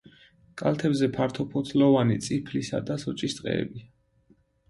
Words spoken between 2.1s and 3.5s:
წიფლისა და სოჭის